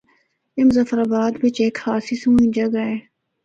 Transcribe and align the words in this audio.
اے 0.55 0.61
مظفرآباد 0.67 1.31
بچ 1.41 1.57
ہک 1.65 1.75
خاصی 1.83 2.15
سہنڑی 2.21 2.47
جگہ 2.57 2.83
ہے۔ 2.89 2.97